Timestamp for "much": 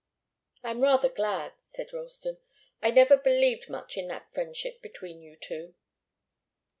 3.69-3.97